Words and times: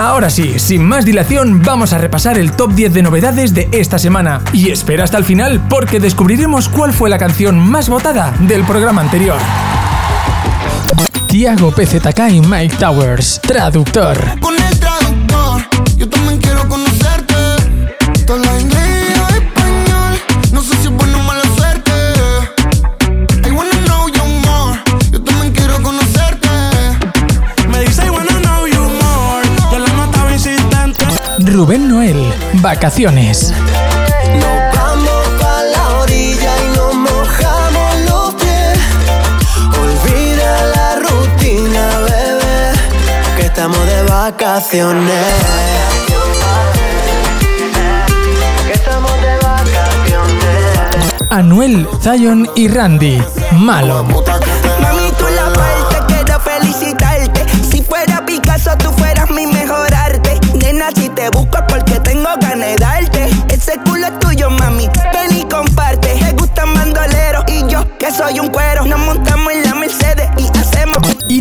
Ahora 0.00 0.30
sí, 0.30 0.58
sin 0.58 0.82
más 0.82 1.04
dilación, 1.04 1.60
vamos 1.62 1.92
a 1.92 1.98
repasar 1.98 2.38
el 2.38 2.52
top 2.52 2.72
10 2.72 2.94
de 2.94 3.02
novedades 3.02 3.52
de 3.52 3.68
esta 3.70 3.98
semana. 3.98 4.40
Y 4.50 4.70
espera 4.70 5.04
hasta 5.04 5.18
el 5.18 5.24
final 5.24 5.60
porque 5.68 6.00
descubriremos 6.00 6.70
cuál 6.70 6.94
fue 6.94 7.10
la 7.10 7.18
canción 7.18 7.58
más 7.58 7.90
votada 7.90 8.32
del 8.40 8.64
programa 8.64 9.02
anterior. 9.02 9.36
Tiago 11.28 11.70
PZK 11.70 12.30
y 12.30 12.40
Mike 12.40 12.76
Towers, 12.78 13.42
traductor. 13.42 14.16
Con 14.40 14.54
el 14.54 14.80
traductor, 14.80 15.68
yo 15.98 16.08
también 16.08 16.40
quiero 16.40 16.66
conocerte. 16.66 17.34
Rubén 31.60 31.88
Noel, 31.90 32.32
vacaciones. 32.62 33.52
Nos 33.52 34.78
vamos 34.78 35.28
pa' 35.38 35.62
la 35.64 35.98
orilla 35.98 36.52
y 36.64 36.68
nos 36.74 36.94
mojamos 36.94 37.96
los 38.08 38.34
pies. 38.36 38.78
Olvida 39.78 40.64
la 40.74 40.96
rutina, 41.00 41.98
bebé, 41.98 42.72
que 43.36 43.42
estamos 43.42 43.84
de 43.84 44.02
vacaciones. 44.04 45.26
Que 48.66 48.72
estamos 48.72 49.12
de 49.20 49.36
vacaciones. 49.42 51.14
Anuel, 51.28 51.86
Zion 52.02 52.48
y 52.56 52.68
Randy, 52.68 53.22
malo. 53.52 54.02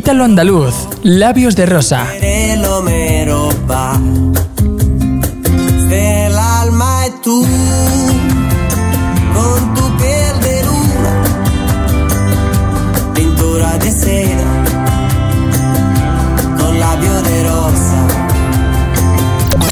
Ítalo 0.10 0.24
Andaluz, 0.24 0.74
labios 1.04 1.56
de 1.56 1.68
rosa. 1.68 2.08
el 5.92 6.36
alma 6.36 7.06
y 7.06 7.12
tú. 7.22 7.46
Con 9.36 9.74
tu 9.76 9.98
piel 9.98 10.40
de 10.42 10.64
luna. 10.66 11.14
Pintura 13.14 13.78
de 13.78 13.92
seda 13.92 14.64
con 16.58 16.80
labios 16.80 17.24
de 17.24 17.44
rosa. 17.44 18.08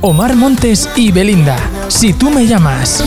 Omar 0.01 0.35
Montes 0.35 0.87
y 0.95 1.11
Belinda, 1.11 1.57
si 1.87 2.13
tú 2.13 2.29
me 2.29 2.45
llamas. 2.45 2.89
Si 2.89 3.03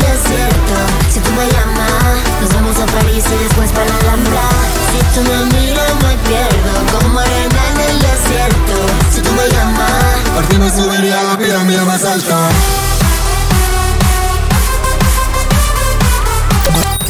tú 1.21 1.31
me 1.31 1.47
llamas, 1.47 2.17
nos 2.41 2.53
vamos 2.55 2.77
a 2.77 2.87
París 2.87 3.25
y 3.25 3.45
después 3.45 3.71
para 3.71 3.87
la 3.87 3.99
Alhambra. 4.01 4.43
Si 4.91 4.99
tú 5.15 5.23
me 5.23 5.61
miras, 5.61 6.10
Si 9.11 9.21
tú 9.21 9.31
me 9.33 9.49
llamas, 9.49 10.59
me 10.59 10.71
subiría 10.71 11.21
a 11.21 11.25
la 11.25 11.39
pirámide 11.39 11.83
más 11.83 12.05
alta. 12.05 12.49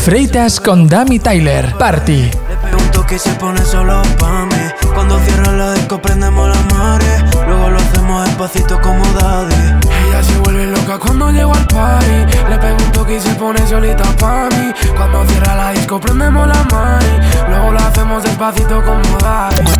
Freitas 0.05 0.61
con 0.61 0.89
Dami 0.89 1.19
Tyler, 1.19 1.75
Party. 1.77 2.31
Le 2.49 2.57
pregunto 2.57 3.07
que 3.07 3.19
se 3.19 3.31
pone 3.35 3.63
solo 3.65 4.03
pa' 4.19 4.47
mí. 4.47 4.91
Cuando 4.95 5.19
cierra 5.21 5.53
la 5.53 5.75
disco 5.75 6.01
prendemos 6.01 6.49
la 6.49 6.75
mare. 6.75 7.25
Luego 7.47 7.71
lo 7.71 7.79
hacemos 7.79 8.25
despacito 8.25 8.81
como 8.81 9.05
daddy. 9.13 9.55
Ella 10.09 10.23
se 10.23 10.39
vuelve 10.39 10.67
loca 10.69 10.99
cuando 10.99 11.31
llego 11.31 11.55
al 11.55 11.67
party. 11.67 12.39
Le 12.49 12.59
pregunto 12.59 13.05
que 13.05 13.21
se 13.21 13.35
pone 13.35 13.67
solita 13.67 14.05
pa' 14.19 14.49
mí. 14.57 14.73
Cuando 14.97 15.25
cierra 15.27 15.55
la 15.55 15.73
disco 15.73 16.01
prendemos 16.01 16.49
la 16.49 16.65
mare. 16.73 17.21
Luego 17.49 17.73
lo 17.73 17.79
hacemos 17.81 18.23
despacito 18.23 18.83
como 18.83 19.19
daddy. 19.19 19.80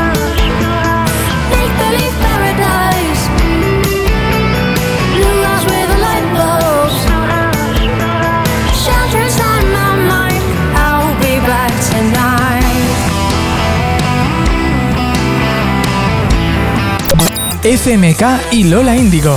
FMK 17.63 18.53
y 18.53 18.63
Lola 18.63 18.95
Índigo, 18.95 19.35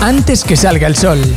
antes 0.00 0.44
que 0.44 0.56
salga 0.56 0.86
el 0.86 0.96
sol. 0.96 1.18
El 1.18 1.28
el 1.28 1.36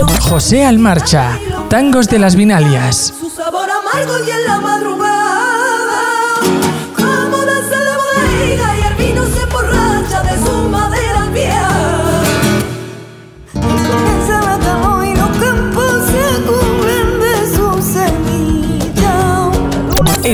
el. 0.00 0.18
José 0.20 0.64
Almarcha, 0.64 1.38
Tangos 1.68 2.08
de 2.08 2.18
las 2.18 2.36
Vinalias. 2.36 3.12
Su 3.20 3.28
sabor 3.28 3.68
amargo 3.70 4.24
y 4.26 4.30
en 4.30 4.46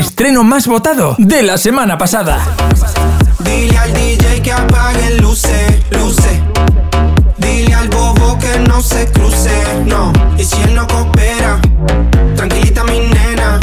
Estreno 0.04 0.44
más 0.44 0.66
votado 0.66 1.16
de 1.16 1.42
la 1.42 1.56
semana 1.56 1.96
pasada. 1.96 2.38
Dile 3.38 3.78
al 3.78 3.94
DJ 3.94 4.42
que 4.42 4.52
apague 4.52 5.18
luces, 5.18 5.80
luces. 5.92 6.40
Dile 7.38 7.74
al 7.74 7.88
bobo 7.88 8.38
que 8.38 8.58
no 8.68 8.82
se 8.82 9.10
cruce, 9.10 9.50
no. 9.86 10.12
Y 10.36 10.44
si 10.44 10.60
él 10.60 10.74
no 10.74 10.86
coopera, 10.86 11.58
tranquilita 12.36 12.84
mi 12.84 13.00
nena. 13.00 13.58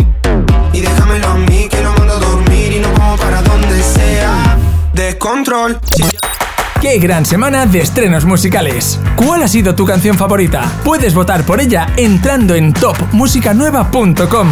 Y 0.73 0.81
déjamelo 0.81 1.27
a 1.27 1.35
mí 1.35 1.67
que 1.69 1.79
lo 1.83 1.93
mando 1.93 2.13
a 2.15 2.19
dormir 2.19 2.73
y 2.73 2.79
no 2.79 2.91
vamos 2.97 3.21
para 3.21 3.43
donde 3.43 3.83
sea. 3.83 4.57
Descontrol. 4.93 5.79
¡Qué 6.81 6.97
gran 6.97 7.23
semana 7.23 7.67
de 7.67 7.81
estrenos 7.81 8.25
musicales! 8.25 8.99
¿Cuál 9.15 9.43
ha 9.43 9.47
sido 9.47 9.75
tu 9.75 9.85
canción 9.85 10.17
favorita? 10.17 10.71
Puedes 10.83 11.13
votar 11.13 11.43
por 11.43 11.61
ella 11.61 11.87
entrando 11.97 12.55
en 12.55 12.73
topmusicanueva.com. 12.73 14.47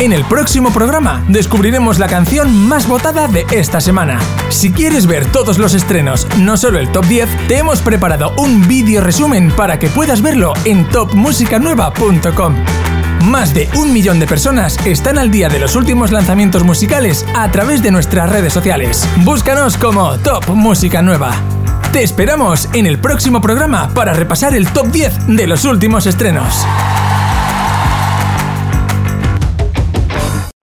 En 0.00 0.14
el 0.14 0.24
próximo 0.24 0.72
programa 0.72 1.22
descubriremos 1.28 1.98
la 1.98 2.08
canción 2.08 2.66
más 2.66 2.88
votada 2.88 3.28
de 3.28 3.44
esta 3.50 3.82
semana. 3.82 4.18
Si 4.48 4.72
quieres 4.72 5.06
ver 5.06 5.26
todos 5.26 5.58
los 5.58 5.74
estrenos, 5.74 6.26
no 6.38 6.56
solo 6.56 6.78
el 6.78 6.90
top 6.90 7.04
10, 7.04 7.28
te 7.48 7.58
hemos 7.58 7.82
preparado 7.82 8.32
un 8.38 8.66
vídeo 8.66 9.02
resumen 9.02 9.52
para 9.52 9.78
que 9.78 9.90
puedas 9.90 10.22
verlo 10.22 10.54
en 10.64 10.88
topmusicanueva.com. 10.88 12.54
Más 13.26 13.52
de 13.52 13.68
un 13.76 13.92
millón 13.92 14.18
de 14.20 14.26
personas 14.26 14.78
están 14.86 15.18
al 15.18 15.30
día 15.30 15.50
de 15.50 15.58
los 15.58 15.76
últimos 15.76 16.12
lanzamientos 16.12 16.64
musicales 16.64 17.26
a 17.36 17.50
través 17.50 17.82
de 17.82 17.90
nuestras 17.90 18.30
redes 18.30 18.54
sociales. 18.54 19.06
Búscanos 19.18 19.76
como 19.76 20.16
Top 20.20 20.48
Música 20.48 21.02
Nueva. 21.02 21.34
Te 21.92 22.02
esperamos 22.02 22.70
en 22.72 22.86
el 22.86 23.00
próximo 23.00 23.42
programa 23.42 23.90
para 23.90 24.14
repasar 24.14 24.54
el 24.54 24.66
top 24.68 24.86
10 24.86 25.26
de 25.26 25.46
los 25.46 25.66
últimos 25.66 26.06
estrenos. 26.06 26.64